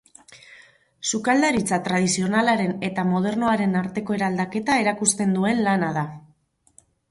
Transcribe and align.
Sukaldaritza 1.11 1.79
tradizionalaren 1.87 2.73
eta 2.89 3.05
modernoaren 3.11 3.81
arteko 3.83 4.19
eraldaketa 4.19 4.81
erakusten 4.87 5.39
duen 5.39 5.65
lana 5.71 5.95
da. 6.01 6.09